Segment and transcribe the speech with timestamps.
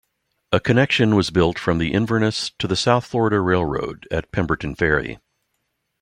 [0.51, 5.19] A connection was built from Inverness to the South Florida Railroad at Pemberton Ferry.